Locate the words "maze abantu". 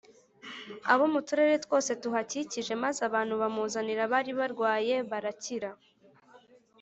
2.83-3.33